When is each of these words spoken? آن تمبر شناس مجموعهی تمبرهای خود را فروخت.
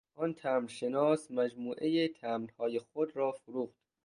آن 0.15 0.33
تمبر 0.33 0.67
شناس 0.69 1.31
مجموعهی 1.31 2.07
تمبرهای 2.07 2.79
خود 2.79 3.15
را 3.17 3.31
فروخت. 3.31 3.81